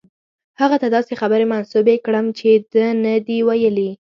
[0.59, 3.89] هغه ته داسې خبرې منسوبې کړم چې ده نه دي ویلي.